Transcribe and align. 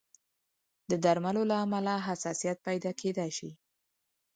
د 0.89 0.91
درملو 1.05 1.43
له 1.51 1.55
امله 1.65 1.93
حساسیت 2.07 2.57
پیدا 2.67 2.91
کېدای 3.01 3.31
شي. 3.37 3.51